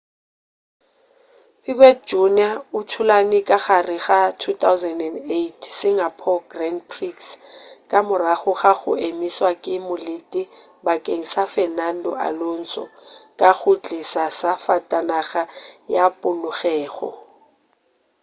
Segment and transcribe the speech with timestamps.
[1.61, 7.19] piquet jr o thulane ka gare ga 2008 singapore grand prix
[7.91, 10.41] ka morago ga go emišwa ke molete
[10.85, 12.83] bakeng sa fernando alonso
[13.39, 15.43] ka go tliša safatanaga
[15.95, 17.09] ya polokego